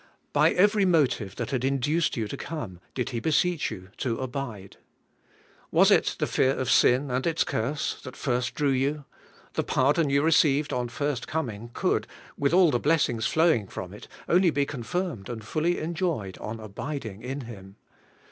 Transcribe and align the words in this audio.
'^ 0.29 0.33
By 0.33 0.51
every 0.53 0.83
motive 0.83 1.35
that 1.35 1.51
had 1.51 1.63
induced 1.63 2.17
you 2.17 2.27
to 2.27 2.35
come, 2.35 2.79
did 2.95 3.11
He 3.11 3.19
beseech 3.19 3.69
you 3.69 3.89
to 3.97 4.17
abide. 4.17 4.77
Was 5.69 5.91
it 5.91 6.15
the 6.17 6.25
fear 6.25 6.55
of 6.57 6.71
sin 6.71 7.11
and 7.11 7.27
its 7.27 7.43
curse 7.43 8.01
that 8.01 8.15
first 8.15 8.55
drew 8.55 8.71
you? 8.71 9.05
the 9.53 9.61
pardon 9.63 10.09
you 10.09 10.23
received 10.23 10.73
on 10.73 10.89
first 10.89 11.27
coming 11.27 11.69
could, 11.75 12.07
with 12.35 12.51
all 12.51 12.71
the 12.71 12.79
blessings 12.79 13.27
flowing 13.27 13.67
from 13.67 13.93
it, 13.93 14.07
only 14.27 14.49
be 14.49 14.65
confirmed 14.65 15.29
and 15.29 15.43
fully 15.45 15.77
enjoyed 15.77 16.35
on 16.39 16.59
abiding 16.59 17.21
in 17.21 17.41
Him. 17.41 17.75